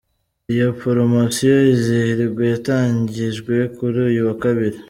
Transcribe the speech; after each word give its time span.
Iyi 0.51 0.67
poromosiyo 0.79 1.55
“Izihirwe”yatangijwe 1.73 3.55
kuri 3.75 3.97
uyu 4.09 4.21
wa 4.27 4.35
Kabiri. 4.43 4.77